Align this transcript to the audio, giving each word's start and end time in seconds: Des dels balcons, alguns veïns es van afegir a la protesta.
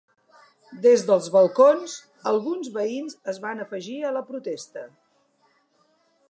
Des 0.85 1.01
dels 1.09 1.27
balcons, 1.35 1.97
alguns 2.31 2.71
veïns 2.79 3.19
es 3.35 3.41
van 3.45 3.63
afegir 3.67 3.99
a 4.01 4.13
la 4.17 4.25
protesta. 4.31 4.87